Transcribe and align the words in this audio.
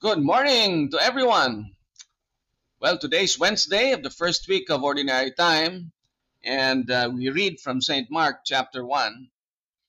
Good 0.00 0.22
morning 0.22 0.90
to 0.92 0.98
everyone. 0.98 1.76
Well, 2.80 2.96
today's 2.96 3.38
Wednesday 3.38 3.92
of 3.92 4.02
the 4.02 4.08
first 4.08 4.48
week 4.48 4.70
of 4.70 4.82
Ordinary 4.82 5.30
Time, 5.30 5.92
and 6.42 6.90
uh, 6.90 7.10
we 7.14 7.28
read 7.28 7.60
from 7.60 7.82
St. 7.82 8.10
Mark 8.10 8.36
chapter 8.46 8.82
1, 8.82 9.28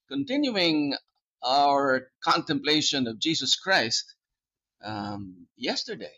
continuing 0.10 0.96
our 1.42 2.10
contemplation 2.22 3.08
of 3.08 3.20
Jesus 3.20 3.56
Christ 3.56 4.14
um, 4.84 5.48
yesterday. 5.56 6.18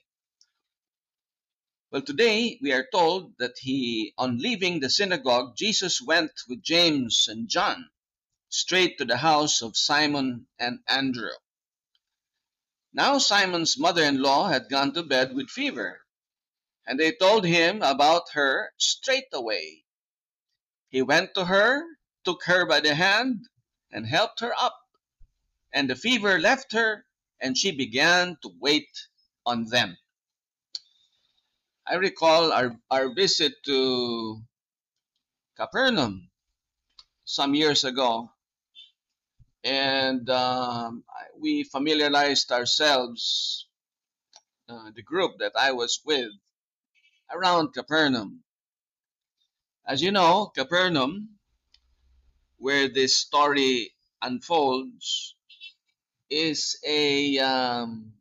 Well, 1.91 2.01
today 2.01 2.57
we 2.63 2.73
are 2.73 2.87
told 2.91 3.37
that 3.37 3.59
he, 3.59 4.15
on 4.17 4.39
leaving 4.39 4.79
the 4.79 4.89
synagogue, 4.89 5.55
Jesus 5.55 6.01
went 6.01 6.31
with 6.49 6.63
James 6.63 7.27
and 7.27 7.47
John 7.47 7.91
straight 8.49 8.97
to 8.97 9.05
the 9.05 9.17
house 9.17 9.61
of 9.61 9.77
Simon 9.77 10.47
and 10.57 10.79
Andrew. 10.87 11.37
Now 12.93 13.17
Simon's 13.17 13.77
mother-in-law 13.77 14.49
had 14.49 14.69
gone 14.69 14.93
to 14.93 15.01
bed 15.01 15.33
with 15.33 15.49
fever, 15.49 16.01
and 16.85 16.99
they 16.99 17.11
told 17.11 17.43
him 17.43 17.81
about 17.81 18.29
her 18.33 18.71
straightway. 18.77 19.83
He 20.89 21.01
went 21.01 21.33
to 21.33 21.45
her, 21.45 21.83
took 22.23 22.43
her 22.45 22.67
by 22.67 22.81
the 22.81 22.93
hand, 22.93 23.47
and 23.91 24.05
helped 24.05 24.41
her 24.41 24.53
up. 24.55 24.79
And 25.73 25.89
the 25.89 25.95
fever 25.95 26.39
left 26.39 26.73
her, 26.73 27.05
and 27.41 27.57
she 27.57 27.71
began 27.71 28.37
to 28.43 28.51
wait 28.59 28.89
on 29.43 29.65
them. 29.65 29.97
I 31.87 31.95
recall 31.95 32.53
our, 32.53 32.77
our 32.91 33.13
visit 33.15 33.53
to 33.65 34.43
Capernaum 35.57 36.29
some 37.25 37.55
years 37.55 37.83
ago, 37.83 38.32
and 39.63 40.29
um, 40.29 41.03
we 41.39 41.63
familiarized 41.63 42.51
ourselves, 42.51 43.67
uh, 44.69 44.91
the 44.95 45.01
group 45.03 45.39
that 45.39 45.53
I 45.57 45.71
was 45.71 46.01
with, 46.05 46.31
around 47.31 47.73
Capernaum. 47.73 48.43
As 49.87 50.01
you 50.01 50.11
know, 50.11 50.51
Capernaum, 50.55 51.29
where 52.57 52.87
this 52.89 53.15
story 53.17 53.91
unfolds, 54.21 55.35
is 56.29 56.79
a 56.87 57.37
um, 57.39 58.13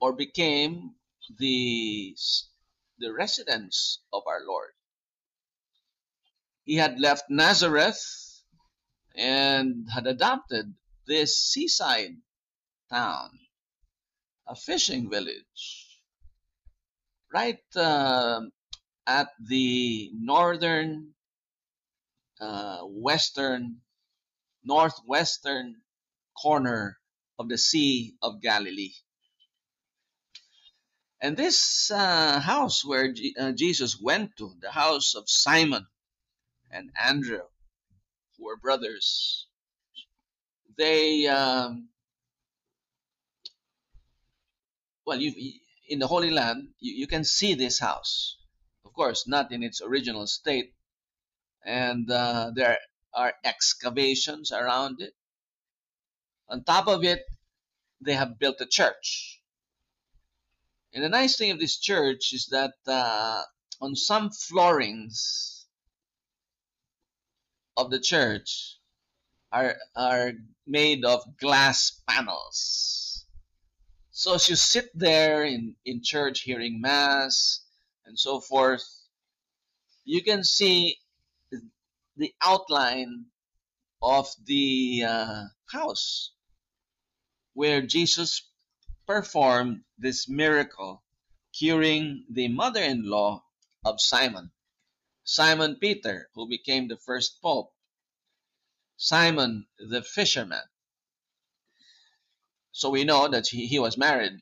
or 0.00 0.12
became 0.12 0.94
the 1.38 2.14
the 2.98 3.12
residence 3.12 4.00
of 4.12 4.22
our 4.26 4.40
Lord. 4.46 4.70
He 6.64 6.76
had 6.76 7.00
left 7.00 7.24
Nazareth 7.30 8.31
and 9.14 9.88
had 9.92 10.06
adopted 10.06 10.74
this 11.06 11.38
seaside 11.38 12.16
town, 12.90 13.30
a 14.46 14.54
fishing 14.54 15.10
village, 15.10 15.98
right 17.32 17.62
uh, 17.76 18.40
at 19.06 19.28
the 19.40 20.10
northern, 20.14 21.14
uh, 22.40 22.80
western, 22.82 23.80
northwestern 24.64 25.76
corner 26.40 26.98
of 27.38 27.48
the 27.48 27.58
Sea 27.58 28.14
of 28.22 28.40
Galilee. 28.40 28.94
And 31.20 31.36
this 31.36 31.90
uh, 31.90 32.40
house 32.40 32.84
where 32.84 33.12
G 33.12 33.34
uh, 33.38 33.52
Jesus 33.52 34.00
went 34.00 34.36
to, 34.38 34.54
the 34.60 34.72
house 34.72 35.14
of 35.14 35.30
Simon 35.30 35.86
and 36.70 36.90
Andrew, 36.98 37.42
were 38.42 38.56
brothers, 38.56 39.46
they 40.76 41.26
um, 41.26 41.88
well 45.06 45.20
you 45.20 45.32
in 45.88 45.98
the 45.98 46.06
holy 46.06 46.30
land 46.30 46.68
you, 46.80 46.94
you 46.94 47.06
can 47.06 47.24
see 47.24 47.54
this 47.54 47.78
house. 47.78 48.38
Of 48.84 48.92
course 48.92 49.26
not 49.26 49.52
in 49.52 49.62
its 49.62 49.80
original 49.82 50.26
state. 50.26 50.74
And 51.64 52.10
uh, 52.10 52.50
there 52.54 52.78
are 53.14 53.34
excavations 53.44 54.50
around 54.50 55.00
it. 55.00 55.14
On 56.48 56.64
top 56.64 56.88
of 56.88 57.04
it 57.04 57.20
they 58.00 58.14
have 58.14 58.38
built 58.38 58.60
a 58.60 58.66
church. 58.66 59.40
And 60.92 61.04
the 61.04 61.08
nice 61.08 61.36
thing 61.36 61.50
of 61.50 61.60
this 61.60 61.78
church 61.78 62.32
is 62.32 62.46
that 62.46 62.74
uh, 62.86 63.42
on 63.80 63.96
some 63.96 64.30
floorings 64.30 65.51
of 67.76 67.90
the 67.90 68.00
church 68.00 68.78
are 69.50 69.76
are 69.96 70.32
made 70.66 71.04
of 71.04 71.36
glass 71.38 72.02
panels. 72.08 73.26
So 74.10 74.34
as 74.34 74.48
you 74.48 74.56
sit 74.56 74.90
there 74.94 75.44
in, 75.44 75.74
in 75.84 76.02
church 76.02 76.40
hearing 76.40 76.80
mass 76.80 77.64
and 78.04 78.18
so 78.18 78.40
forth, 78.40 78.84
you 80.04 80.22
can 80.22 80.44
see 80.44 80.98
the 82.16 82.32
outline 82.42 83.26
of 84.02 84.28
the 84.44 85.04
uh, 85.08 85.44
house 85.72 86.32
where 87.54 87.82
Jesus 87.82 88.48
performed 89.06 89.82
this 89.98 90.28
miracle, 90.28 91.02
curing 91.58 92.24
the 92.30 92.48
mother-in-law 92.48 93.42
of 93.84 94.00
Simon, 94.00 94.50
Simon 95.24 95.76
Peter, 95.76 96.28
who 96.34 96.48
became 96.48 96.88
the 96.88 96.96
first 96.96 97.40
pope. 97.40 97.72
Simon 98.96 99.66
the 99.78 100.02
fisherman. 100.02 100.62
So 102.72 102.90
we 102.90 103.04
know 103.04 103.28
that 103.28 103.46
he, 103.48 103.66
he 103.66 103.78
was 103.78 103.98
married 103.98 104.32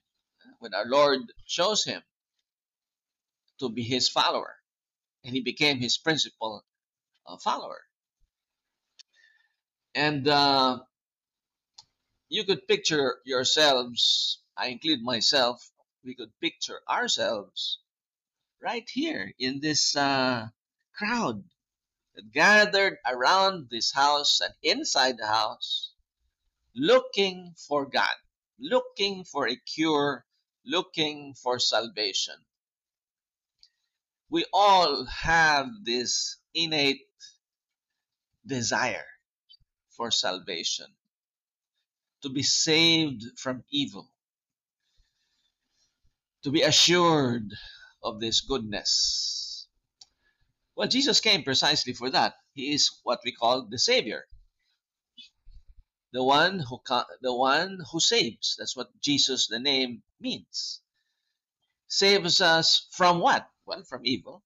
when 0.58 0.74
our 0.74 0.86
Lord 0.86 1.20
chose 1.46 1.84
him 1.84 2.02
to 3.58 3.68
be 3.68 3.82
his 3.82 4.08
follower, 4.08 4.56
and 5.24 5.34
he 5.34 5.40
became 5.40 5.78
his 5.78 5.98
principal 5.98 6.64
uh, 7.26 7.36
follower. 7.38 7.80
And 9.94 10.26
uh, 10.28 10.80
you 12.28 12.44
could 12.44 12.66
picture 12.68 13.18
yourselves, 13.24 14.40
I 14.56 14.68
include 14.68 15.02
myself, 15.02 15.70
we 16.04 16.14
could 16.14 16.30
picture 16.40 16.80
ourselves 16.88 17.80
right 18.62 18.88
here 18.88 19.32
in 19.38 19.60
this 19.60 19.96
uh, 19.96 20.48
crowd 21.00 21.42
that 22.14 22.30
gathered 22.30 22.98
around 23.10 23.68
this 23.70 23.92
house 23.92 24.40
and 24.42 24.52
inside 24.62 25.16
the 25.16 25.26
house 25.26 25.94
looking 26.76 27.54
for 27.56 27.86
God, 27.86 28.16
looking 28.58 29.24
for 29.24 29.48
a 29.48 29.56
cure, 29.56 30.26
looking 30.66 31.34
for 31.42 31.58
salvation. 31.58 32.34
We 34.28 34.44
all 34.52 35.06
have 35.06 35.68
this 35.84 36.36
innate 36.54 37.00
desire 38.46 39.06
for 39.96 40.10
salvation, 40.10 40.86
to 42.22 42.28
be 42.28 42.42
saved 42.42 43.24
from 43.38 43.64
evil, 43.70 44.10
to 46.44 46.50
be 46.50 46.62
assured 46.62 47.50
of 48.02 48.20
this 48.20 48.40
goodness 48.42 49.49
well, 50.80 50.88
Jesus 50.88 51.20
came 51.20 51.42
precisely 51.42 51.92
for 51.92 52.08
that. 52.08 52.36
He 52.54 52.72
is 52.72 52.90
what 53.02 53.20
we 53.22 53.32
call 53.32 53.66
the 53.68 53.78
Savior. 53.78 54.24
The 56.14 56.24
one 56.24 56.60
who 56.60 56.80
the 57.20 57.34
one 57.34 57.80
who 57.92 58.00
saves. 58.00 58.56
That's 58.58 58.74
what 58.74 58.88
Jesus 59.02 59.46
the 59.46 59.58
name 59.58 60.02
means. 60.18 60.80
Saves 61.86 62.40
us 62.40 62.86
from 62.92 63.20
what? 63.20 63.46
Well, 63.66 63.84
from 63.84 64.06
evil 64.06 64.42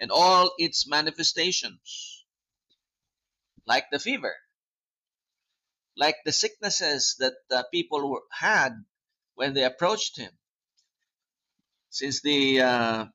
and 0.00 0.10
all 0.10 0.54
its 0.56 0.88
manifestations. 0.88 2.24
Like 3.66 3.90
the 3.92 3.98
fever. 3.98 4.34
Like 5.94 6.16
the 6.24 6.32
sicknesses 6.32 7.16
that 7.18 7.34
uh, 7.50 7.64
people 7.70 8.10
were, 8.10 8.24
had 8.32 8.72
when 9.34 9.52
they 9.52 9.64
approached 9.64 10.16
him. 10.16 10.32
Since 11.90 12.22
the 12.22 12.62
uh, 12.62 13.06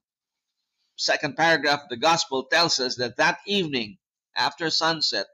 second 1.02 1.36
paragraph 1.36 1.82
of 1.82 1.90
the 1.90 1.98
gospel 1.98 2.44
tells 2.44 2.80
us 2.80 2.96
that 2.98 3.18
that 3.18 3.40
evening 3.48 3.98
after 4.36 4.70
sunset 4.70 5.26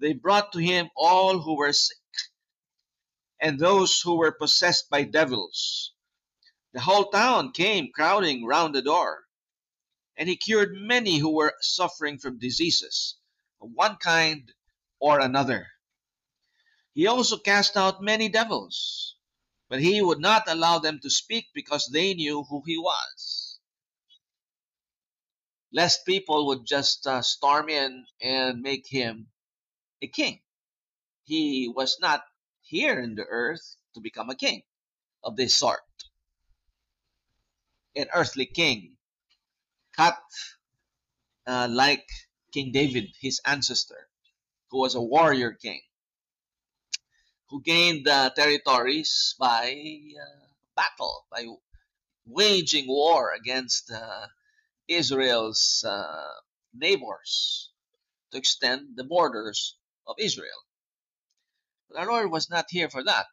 they 0.00 0.14
brought 0.14 0.52
to 0.52 0.58
him 0.58 0.88
all 0.96 1.38
who 1.38 1.54
were 1.56 1.72
sick 1.72 1.98
and 3.38 3.58
those 3.58 4.00
who 4.00 4.16
were 4.16 4.32
possessed 4.32 4.88
by 4.88 5.02
devils. 5.02 5.92
The 6.72 6.80
whole 6.80 7.10
town 7.10 7.52
came 7.52 7.92
crowding 7.94 8.46
round 8.46 8.74
the 8.74 8.80
door, 8.80 9.24
and 10.16 10.30
he 10.30 10.36
cured 10.36 10.72
many 10.74 11.18
who 11.18 11.34
were 11.34 11.54
suffering 11.60 12.18
from 12.18 12.38
diseases 12.38 13.16
of 13.60 13.68
one 13.74 13.96
kind 13.96 14.50
or 14.98 15.20
another. 15.20 15.66
He 16.94 17.06
also 17.06 17.36
cast 17.36 17.76
out 17.76 18.02
many 18.02 18.30
devils, 18.30 19.16
but 19.68 19.80
he 19.80 20.00
would 20.00 20.20
not 20.20 20.44
allow 20.46 20.78
them 20.78 21.00
to 21.02 21.10
speak 21.10 21.48
because 21.52 21.90
they 21.92 22.14
knew 22.14 22.44
who 22.44 22.62
he 22.64 22.78
was 22.78 23.41
lest 25.72 26.06
people 26.06 26.46
would 26.48 26.66
just 26.66 27.06
uh, 27.06 27.22
storm 27.22 27.68
in 27.68 28.06
and 28.22 28.62
make 28.62 28.86
him 28.86 29.28
a 30.02 30.06
king. 30.08 30.40
He 31.24 31.68
was 31.68 31.98
not 32.00 32.24
here 32.62 33.00
in 33.00 33.14
the 33.16 33.24
earth 33.24 33.76
to 33.94 34.00
become 34.00 34.30
a 34.30 34.36
king. 34.36 34.62
of 35.24 35.36
this 35.36 35.54
sort. 35.54 35.80
An 37.96 38.08
earthly 38.14 38.46
king, 38.46 38.96
cut 39.96 40.18
uh, 41.46 41.68
like 41.70 42.08
King 42.52 42.72
David, 42.72 43.14
his 43.20 43.40
ancestor, 43.44 44.08
who 44.70 44.78
was 44.80 44.94
a 44.94 45.02
warrior 45.02 45.52
king, 45.52 45.80
who 47.50 47.62
gained 47.62 48.08
uh, 48.08 48.30
territories 48.30 49.36
by 49.38 49.70
uh, 50.20 50.46
battle, 50.74 51.26
by 51.30 51.46
waging 52.26 52.88
war 52.88 53.32
against 53.32 53.90
uh, 53.92 54.26
Israel's 54.94 55.84
uh, 55.86 56.28
neighbors 56.74 57.70
to 58.30 58.38
extend 58.38 58.96
the 58.96 59.04
borders 59.04 59.76
of 60.06 60.16
Israel. 60.18 60.66
But 61.88 62.00
our 62.00 62.06
Lord 62.06 62.30
was 62.30 62.50
not 62.50 62.66
here 62.70 62.88
for 62.88 63.04
that. 63.04 63.26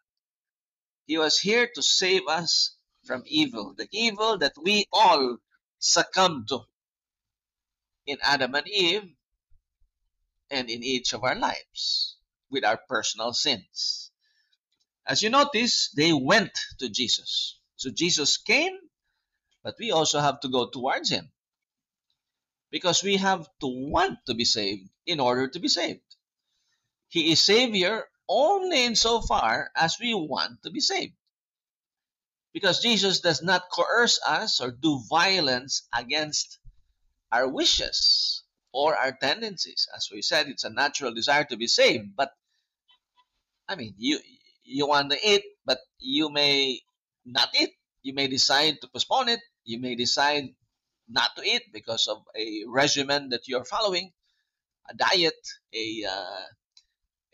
He 1.06 1.18
was 1.18 1.40
here 1.40 1.68
to 1.76 1.82
save 1.82 2.28
us 2.28 2.76
from 3.06 3.24
evil, 3.26 3.74
the 3.74 3.88
evil 3.92 4.38
that 4.40 4.54
we 4.62 4.86
all 4.92 5.38
succumbed 5.80 6.50
to 6.50 6.60
in 8.06 8.18
Adam 8.22 8.56
and 8.56 8.68
Eve 8.68 9.10
and 10.52 10.70
in 10.70 10.84
each 10.84 11.14
of 11.14 11.24
our 11.24 11.36
lives 11.36 12.18
with 12.50 12.66
our 12.66 12.78
personal 12.90 13.34
sins. 13.34 14.12
As 15.06 15.22
you 15.24 15.30
notice, 15.30 15.90
they 15.96 16.14
went 16.14 16.58
to 16.80 16.90
Jesus. 16.90 17.60
So 17.76 17.90
Jesus 17.90 18.38
came, 18.38 18.78
but 19.64 19.76
we 19.80 19.92
also 19.92 20.20
have 20.20 20.40
to 20.42 20.50
go 20.50 20.70
towards 20.70 21.10
him. 21.10 21.32
Because 22.72 23.04
we 23.04 23.18
have 23.18 23.48
to 23.62 23.68
want 23.68 24.20
to 24.28 24.34
be 24.34 24.46
saved 24.46 24.90
in 25.06 25.20
order 25.20 25.48
to 25.48 25.60
be 25.60 25.68
saved. 25.68 26.02
He 27.10 27.32
is 27.32 27.42
Savior 27.42 28.06
only 28.28 28.86
insofar 28.86 29.72
as 29.76 29.98
we 30.00 30.14
want 30.14 30.62
to 30.64 30.70
be 30.70 30.80
saved. 30.80 31.14
Because 32.54 32.82
Jesus 32.82 33.22
does 33.22 33.42
not 33.42 33.70
coerce 33.72 34.20
us 34.26 34.62
or 34.62 34.72
do 34.72 35.02
violence 35.10 35.88
against 35.94 36.60
our 37.32 37.48
wishes 37.48 38.44
or 38.72 38.96
our 38.96 39.12
tendencies. 39.12 39.88
As 39.96 40.10
we 40.12 40.22
said, 40.22 40.48
it's 40.48 40.64
a 40.64 40.70
natural 40.70 41.14
desire 41.14 41.46
to 41.46 41.58
be 41.58 41.68
saved. 41.68 42.16
But 42.16 42.32
I 43.68 43.76
mean, 43.76 43.94
you 43.98 44.20
you 44.64 44.88
want 44.88 45.12
to 45.12 45.18
eat, 45.24 45.44
but 45.66 45.80
you 46.00 46.30
may 46.30 46.82
not 47.26 47.50
eat. 47.60 47.72
You 48.02 48.14
may 48.14 48.28
decide 48.28 48.82
to 48.82 48.88
postpone 48.88 49.30
it. 49.30 49.42
You 49.64 49.80
may 49.80 49.96
decide 49.96 50.56
not 51.10 51.36
to 51.38 51.44
eat 51.44 51.64
because 51.74 52.08
of 52.08 52.24
a 52.36 52.64
regimen 52.68 53.30
that 53.30 53.48
you're 53.48 53.66
following, 53.66 54.12
a 54.90 54.96
diet, 54.96 55.40
a 55.74 56.06
uh, 56.10 56.46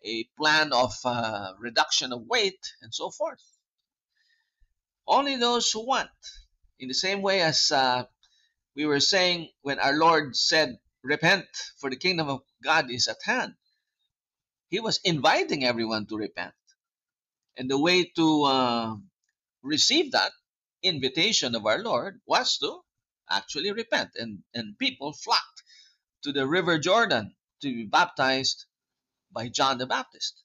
a 0.05 0.25
plan 0.37 0.71
of 0.73 0.93
uh, 1.05 1.53
reduction 1.59 2.13
of 2.13 2.23
weight, 2.27 2.59
and 2.81 2.93
so 2.93 3.09
forth. 3.09 3.41
Only 5.07 5.35
those 5.37 5.71
who 5.71 5.85
want, 5.85 6.09
in 6.79 6.87
the 6.87 6.93
same 6.93 7.21
way 7.21 7.41
as 7.41 7.71
uh, 7.71 8.05
we 8.75 8.85
were 8.85 8.99
saying 8.99 9.49
when 9.61 9.79
our 9.79 9.93
Lord 9.97 10.35
said, 10.35 10.77
Repent, 11.03 11.45
for 11.77 11.89
the 11.89 11.97
kingdom 11.97 12.29
of 12.29 12.41
God 12.63 12.89
is 12.91 13.07
at 13.07 13.17
hand. 13.23 13.53
He 14.69 14.79
was 14.79 14.99
inviting 15.03 15.63
everyone 15.65 16.07
to 16.07 16.17
repent. 16.17 16.53
And 17.57 17.69
the 17.69 17.79
way 17.79 18.05
to 18.15 18.43
uh, 18.43 18.95
receive 19.63 20.13
that 20.13 20.31
invitation 20.83 21.55
of 21.55 21.65
our 21.65 21.79
Lord 21.79 22.21
was 22.27 22.57
to 22.59 22.81
actually 23.29 23.71
repent. 23.71 24.11
And, 24.15 24.43
and 24.53 24.77
people 24.77 25.13
flocked 25.13 25.63
to 26.23 26.31
the 26.31 26.47
river 26.47 26.79
Jordan 26.79 27.35
to 27.61 27.73
be 27.73 27.85
baptized 27.85 28.65
by 29.31 29.49
John 29.49 29.77
the 29.77 29.85
Baptist. 29.85 30.41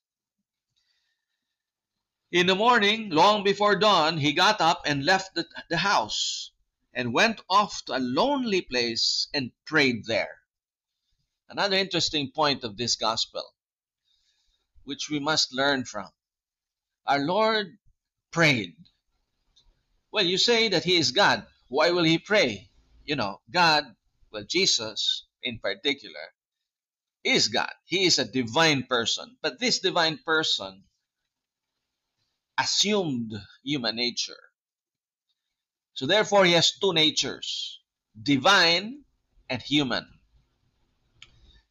In 2.32 2.47
the 2.47 2.55
morning, 2.55 3.11
long 3.11 3.43
before 3.43 3.77
dawn, 3.77 4.19
he 4.19 4.32
got 4.32 4.61
up 4.61 4.82
and 4.87 5.05
left 5.05 5.35
the, 5.35 5.47
the 5.69 5.79
house 5.79 6.53
and 6.94 7.12
went 7.12 7.41
off 7.49 7.85
to 7.85 7.97
a 7.97 7.99
lonely 7.99 8.61
place 8.62 9.29
and 9.35 9.50
prayed 9.65 10.05
there. 10.06 10.38
Another 11.49 11.77
interesting 11.77 12.31
point 12.31 12.62
of 12.62 12.77
this 12.77 12.94
gospel, 12.94 13.43
which 14.85 15.11
we 15.11 15.19
must 15.19 15.53
learn 15.53 15.85
from. 15.85 16.09
Our 17.06 17.19
Lord 17.19 17.79
prayed. 18.31 18.77
Well, 20.12 20.25
you 20.25 20.38
say 20.38 20.69
that 20.69 20.85
He 20.85 20.97
is 20.97 21.11
God. 21.11 21.47
Why 21.69 21.91
will 21.91 22.05
He 22.05 22.19
pray? 22.19 22.69
You 23.10 23.16
know, 23.16 23.40
God, 23.50 23.96
well, 24.30 24.44
Jesus 24.48 25.26
in 25.42 25.58
particular, 25.58 26.30
is 27.24 27.48
God. 27.48 27.72
He 27.84 28.04
is 28.04 28.20
a 28.20 28.24
divine 28.24 28.84
person. 28.84 29.36
But 29.42 29.58
this 29.58 29.80
divine 29.80 30.20
person 30.24 30.84
assumed 32.56 33.32
human 33.64 33.96
nature. 33.96 34.38
So 35.94 36.06
therefore, 36.06 36.44
he 36.44 36.52
has 36.52 36.78
two 36.78 36.92
natures, 36.92 37.80
divine 38.14 39.02
and 39.48 39.60
human. 39.60 40.06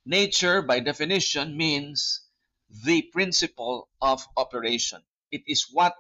Nature, 0.06 0.62
by 0.62 0.81
definition, 0.81 1.56
means 1.56 2.19
the 2.83 3.03
principle 3.13 3.88
of 4.01 4.27
operation. 4.36 5.01
It 5.31 5.44
is 5.47 5.68
what 5.71 5.95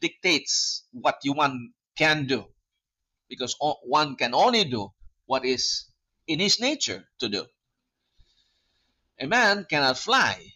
dictates 0.00 0.82
what 0.90 1.18
you 1.22 1.36
can 1.96 2.26
do. 2.26 2.46
Because 3.32 3.56
one 3.84 4.16
can 4.16 4.34
only 4.34 4.64
do 4.64 4.92
what 5.24 5.46
is 5.46 5.86
in 6.26 6.38
his 6.38 6.60
nature 6.60 7.08
to 7.18 7.30
do. 7.30 7.46
A 9.18 9.26
man 9.26 9.64
cannot 9.64 9.96
fly 9.96 10.52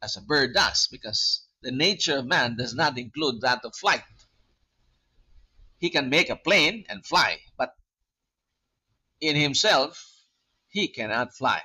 as 0.00 0.16
a 0.16 0.22
bird 0.22 0.54
does 0.54 0.88
because 0.90 1.42
the 1.60 1.72
nature 1.72 2.16
of 2.16 2.24
man 2.24 2.56
does 2.56 2.74
not 2.74 2.96
include 2.96 3.42
that 3.42 3.62
of 3.66 3.76
flight. 3.76 4.02
He 5.76 5.90
can 5.90 6.08
make 6.08 6.30
a 6.30 6.36
plane 6.36 6.86
and 6.88 7.04
fly, 7.04 7.42
but 7.58 7.76
in 9.20 9.36
himself, 9.36 10.24
he 10.68 10.88
cannot 10.88 11.34
fly. 11.34 11.60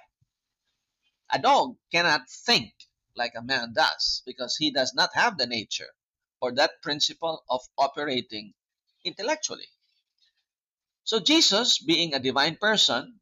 A 1.31 1.39
dog 1.39 1.77
cannot 1.93 2.29
think 2.29 2.73
like 3.15 3.35
a 3.37 3.41
man 3.41 3.71
does 3.71 4.21
because 4.25 4.57
he 4.57 4.69
does 4.69 4.93
not 4.93 5.11
have 5.13 5.37
the 5.37 5.47
nature 5.47 5.95
or 6.41 6.51
that 6.55 6.81
principle 6.81 7.45
of 7.49 7.61
operating 7.77 8.53
intellectually. 9.05 9.69
So 11.03 11.19
Jesus, 11.19 11.79
being 11.79 12.13
a 12.13 12.19
divine 12.19 12.57
person, 12.57 13.19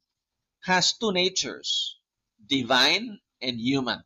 has 0.64 0.94
two 0.94 1.12
natures 1.12 1.98
divine 2.46 3.20
and 3.42 3.60
human. 3.60 4.04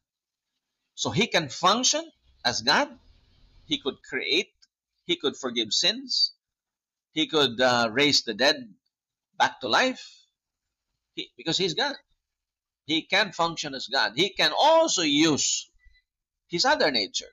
So 0.96 1.10
he 1.10 1.28
can 1.28 1.50
function 1.50 2.12
as 2.46 2.62
God. 2.62 2.90
He 3.66 3.80
could 3.80 4.04
create. 4.08 4.54
He 5.06 5.16
could 5.16 5.36
forgive 5.36 5.74
sins. 5.74 6.34
He 7.14 7.28
could 7.28 7.60
uh, 7.60 7.90
raise 7.92 8.24
the 8.24 8.34
dead 8.34 8.74
back 9.38 9.60
to 9.62 9.68
life 9.68 10.24
he, 11.16 11.32
because 11.38 11.58
he's 11.58 11.74
God. 11.74 11.96
He 12.86 13.04
can 13.04 13.32
function 13.32 13.74
as 13.74 13.88
God. 13.88 14.14
He 14.16 14.30
can 14.30 14.52
also 14.58 15.02
use 15.04 15.70
his 16.48 16.66
other 16.66 16.92
nature 16.92 17.32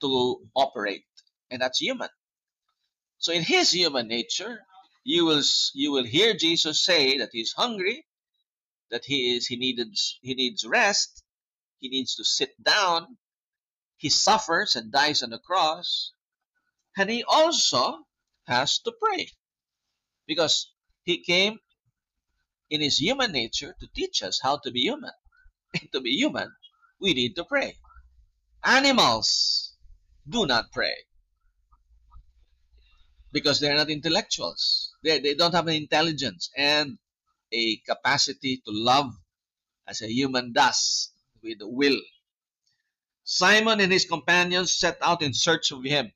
to 0.00 0.48
operate, 0.54 1.04
and 1.50 1.62
that's 1.62 1.80
human. 1.80 2.08
So 3.18 3.32
in 3.32 3.42
his 3.42 3.70
human 3.70 4.08
nature, 4.08 4.60
you 5.04 5.26
will 5.26 5.42
you 5.74 5.92
will 5.92 6.04
hear 6.04 6.34
Jesus 6.34 6.84
say 6.84 7.18
that 7.18 7.30
he's 7.32 7.52
hungry, 7.52 8.06
that 8.90 9.04
he 9.06 9.36
is 9.36 9.46
he 9.46 9.56
needs 9.56 10.18
he 10.22 10.34
needs 10.34 10.64
rest 10.66 11.24
he 11.78 11.88
needs 11.90 12.16
to 12.16 12.24
sit 12.24 12.50
down 12.62 13.18
he 13.98 14.10
suffers 14.10 14.76
and 14.76 14.92
dies 14.92 15.22
on 15.22 15.30
the 15.30 15.38
cross 15.38 16.12
and 16.96 17.10
he 17.10 17.24
also 17.24 18.00
has 18.46 18.78
to 18.80 18.92
pray. 19.02 19.28
Because 20.26 20.72
he 21.04 21.22
came 21.24 21.58
in 22.70 22.80
his 22.82 22.98
human 23.00 23.32
nature 23.32 23.74
to 23.80 23.88
teach 23.94 24.22
us 24.22 24.40
how 24.42 24.58
to 24.64 24.70
be 24.70 24.82
human. 24.82 25.12
And 25.80 25.90
to 25.94 26.00
be 26.00 26.12
human 26.12 26.50
we 27.00 27.14
need 27.14 27.36
to 27.36 27.44
pray. 27.44 27.76
Animals 28.64 29.74
do 30.28 30.46
not 30.46 30.72
pray. 30.72 30.94
Because 33.32 33.60
they're 33.60 33.76
not 33.76 33.90
intellectuals 33.90 34.91
they, 35.02 35.20
they 35.20 35.34
don't 35.34 35.54
have 35.54 35.66
an 35.68 35.74
intelligence 35.74 36.50
and 36.56 36.98
a 37.52 37.76
capacity 37.78 38.58
to 38.64 38.72
love 38.72 39.12
as 39.86 40.02
a 40.02 40.12
human 40.12 40.52
does 40.52 41.10
with 41.42 41.58
will. 41.60 42.00
Simon 43.24 43.80
and 43.80 43.92
his 43.92 44.04
companions 44.04 44.72
set 44.72 44.98
out 45.02 45.22
in 45.22 45.32
search 45.34 45.70
of 45.70 45.84
him. 45.84 46.12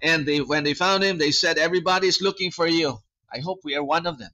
And 0.00 0.26
they, 0.26 0.40
when 0.40 0.64
they 0.64 0.74
found 0.74 1.02
him, 1.02 1.18
they 1.18 1.32
said, 1.32 1.58
Everybody 1.58 2.06
is 2.06 2.20
looking 2.20 2.50
for 2.50 2.66
you. 2.66 2.98
I 3.32 3.40
hope 3.40 3.60
we 3.64 3.74
are 3.74 3.84
one 3.84 4.06
of 4.06 4.18
them. 4.18 4.30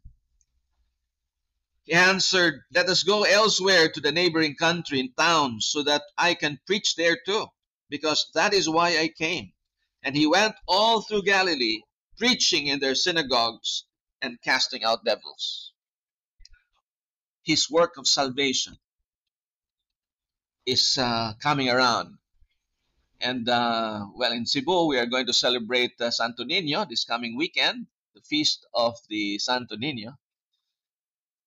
He 1.85 1.93
answered, 1.93 2.63
Let 2.73 2.89
us 2.89 3.03
go 3.03 3.25
elsewhere 3.25 3.91
to 3.91 4.01
the 4.01 4.13
neighboring 4.13 4.57
country 4.57 5.01
and 5.01 5.17
towns 5.17 5.67
so 5.67 5.83
that 5.83 6.03
I 6.17 6.35
can 6.35 6.61
preach 6.67 6.97
there 6.97 7.19
too, 7.27 7.47
because 7.89 8.31
that 8.35 8.55
is 8.55 8.69
why 8.69 8.99
I 8.99 9.09
came. 9.09 9.53
And 10.03 10.17
he 10.17 10.27
went 10.27 10.55
all 10.69 11.03
through 11.03 11.23
Galilee, 11.23 11.81
preaching 12.19 12.67
in 12.67 12.81
their 12.81 12.95
synagogues 12.95 13.85
and 14.23 14.41
casting 14.43 14.85
out 14.85 15.05
devils. 15.05 15.73
His 17.43 17.71
work 17.71 17.97
of 17.99 18.07
salvation 18.07 18.79
is 20.67 20.97
uh, 20.99 21.35
coming 21.43 21.69
around. 21.69 22.17
And 23.21 23.49
uh, 23.49 24.07
well, 24.15 24.33
in 24.33 24.47
Cebu, 24.47 24.87
we 24.87 24.99
are 24.99 25.07
going 25.07 25.27
to 25.27 25.33
celebrate 25.33 25.93
uh, 26.01 26.11
Santo 26.11 26.45
Nino 26.45 26.85
this 26.85 27.05
coming 27.05 27.37
weekend, 27.37 27.87
the 28.15 28.21
feast 28.21 28.67
of 28.75 28.97
the 29.09 29.39
Santo 29.39 29.77
Nino, 29.77 30.13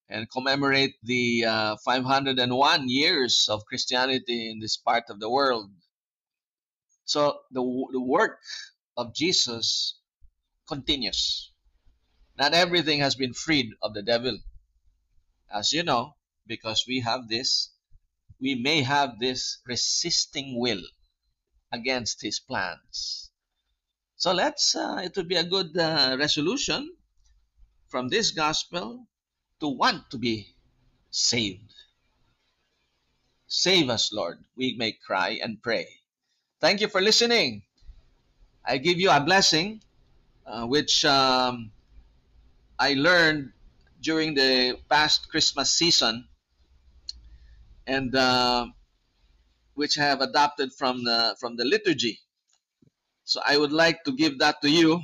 and 0.09 0.29
commemorate 0.29 0.95
the 1.03 1.45
uh, 1.45 1.75
501 1.83 2.89
years 2.89 3.47
of 3.49 3.65
Christianity 3.65 4.49
in 4.49 4.59
this 4.59 4.77
part 4.77 5.03
of 5.09 5.19
the 5.19 5.29
world. 5.29 5.69
So 7.05 7.39
the, 7.51 7.61
the 7.91 8.01
work 8.01 8.39
of 8.95 9.13
Jesus 9.13 9.99
continues. 10.67 11.51
Not 12.37 12.53
everything 12.53 12.99
has 12.99 13.15
been 13.15 13.33
freed 13.33 13.71
of 13.81 13.93
the 13.93 14.03
devil. 14.03 14.37
As 15.51 15.73
you 15.73 15.83
know, 15.83 16.15
because 16.45 16.85
we 16.87 16.99
have 17.01 17.27
this, 17.29 17.71
we 18.39 18.55
may 18.55 18.83
have 18.83 19.19
this 19.19 19.59
resisting 19.65 20.59
will 20.59 20.83
against 21.71 22.21
his 22.21 22.39
plans. 22.39 23.31
So 24.15 24.33
let's, 24.33 24.75
uh, 24.75 25.01
it 25.03 25.15
would 25.15 25.27
be 25.27 25.35
a 25.35 25.43
good 25.43 25.77
uh, 25.77 26.15
resolution 26.19 26.95
from 27.87 28.09
this 28.09 28.31
gospel 28.31 29.07
to 29.59 29.67
want 29.67 30.09
to 30.11 30.17
be 30.17 30.53
saved. 31.09 31.73
Save 33.47 33.89
us, 33.89 34.11
Lord. 34.11 34.43
We 34.55 34.75
may 34.75 34.91
cry 34.91 35.39
and 35.41 35.61
pray. 35.61 35.87
Thank 36.59 36.81
you 36.81 36.87
for 36.87 37.01
listening. 37.01 37.63
I 38.65 38.77
give 38.77 38.99
you 38.99 39.09
a 39.09 39.21
blessing, 39.21 39.81
which 40.67 41.05
um, 41.05 41.71
I 42.79 42.93
learned 42.93 43.53
during 44.01 44.33
the 44.35 44.79
past 44.89 45.29
Christmas 45.29 45.71
season, 45.71 46.27
and 47.85 48.15
uh, 48.15 48.67
which 49.73 49.97
I 49.97 50.03
have 50.03 50.21
adopted 50.21 50.73
from 50.73 51.03
the 51.03 51.35
from 51.39 51.55
the 51.55 51.65
liturgy. 51.65 52.19
So 53.23 53.41
I 53.45 53.57
would 53.57 53.73
like 53.73 54.03
to 54.05 54.11
give 54.15 54.39
that 54.39 54.61
to 54.61 54.69
you 54.69 55.01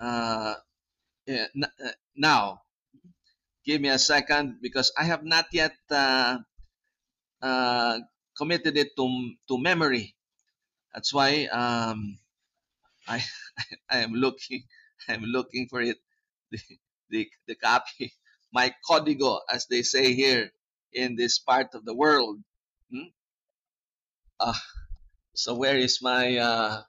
uh, 0.00 0.54
yeah, 1.26 1.46
uh, 1.62 1.92
now. 2.16 2.62
Give 3.64 3.80
me 3.80 3.88
a 3.88 3.98
second 3.98 4.60
because 4.60 4.92
I 4.98 5.04
have 5.04 5.24
not 5.24 5.46
yet 5.52 5.72
uh, 5.90 6.38
uh, 7.40 7.98
committed 8.36 8.76
it 8.76 8.96
to 8.96 9.06
to 9.48 9.58
memory. 9.58 10.14
That's 10.92 11.12
why 11.14 11.46
um, 11.46 12.18
I 13.08 13.22
I 13.90 13.98
am 13.98 14.12
looking 14.12 14.64
I'm 15.08 15.22
looking 15.22 15.68
for 15.68 15.80
it 15.80 15.98
the 16.50 16.60
the, 17.10 17.28
the 17.46 17.54
copy 17.54 18.12
my 18.52 18.72
código 18.88 19.40
as 19.50 19.66
they 19.66 19.82
say 19.82 20.14
here 20.14 20.50
in 20.92 21.16
this 21.16 21.38
part 21.40 21.74
of 21.74 21.84
the 21.84 21.94
world. 21.94 22.38
Hmm? 22.90 23.10
Uh, 24.38 24.54
so 25.34 25.54
where 25.54 25.76
is 25.76 25.98
my 26.00 26.38
uh, 26.38 26.82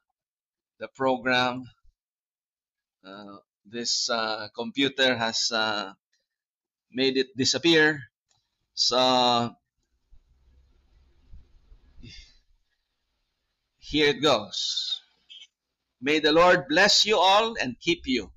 the 0.80 0.88
program? 0.90 1.66
Uh, 3.04 3.38
this 3.66 4.10
uh, 4.10 4.48
computer 4.56 5.18
has 5.18 5.52
uh, 5.52 5.94
made 6.92 7.18
it 7.18 7.36
disappear. 7.36 8.02
So 8.76 9.56
here 13.80 14.10
it 14.10 14.22
goes. 14.22 15.02
May 16.02 16.20
the 16.20 16.32
Lord 16.34 16.68
bless 16.68 17.06
you 17.06 17.18
all 17.18 17.56
and 17.60 17.80
keep 17.80 18.04
you. 18.06 18.32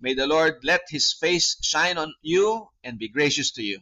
May 0.00 0.14
the 0.14 0.26
Lord 0.26 0.64
let 0.64 0.82
his 0.88 1.12
face 1.12 1.56
shine 1.62 1.96
on 1.96 2.14
you 2.22 2.68
and 2.82 2.98
be 2.98 3.08
gracious 3.08 3.52
to 3.52 3.62
you. 3.62 3.80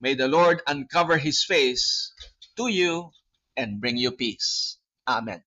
May 0.00 0.14
the 0.14 0.28
Lord 0.28 0.60
uncover 0.66 1.16
his 1.16 1.42
face 1.44 2.12
to 2.56 2.68
you 2.68 3.10
and 3.56 3.80
bring 3.80 3.96
you 3.96 4.10
peace. 4.10 4.78
Amen. 5.08 5.42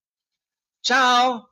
Ciao! 0.82 1.46